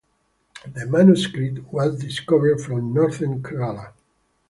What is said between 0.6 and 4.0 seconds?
The manuscript was discovered from northern Kerala.